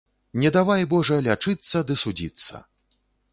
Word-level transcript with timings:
Не 0.43 0.51
давай, 0.55 0.85
Божа, 0.93 1.19
лячыцца 1.27 1.83
ды 1.91 1.99
судзіцца 2.05 2.65